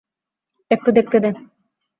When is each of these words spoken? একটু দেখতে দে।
একটু 0.71 0.89
দেখতে 0.91 1.17
দে। 1.19 1.29